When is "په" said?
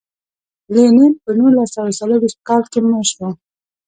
1.23-1.29